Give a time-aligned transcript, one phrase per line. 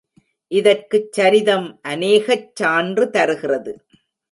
[0.51, 3.73] இதற்குச் சரிதம் அனேகச் சான்று தருகிறது.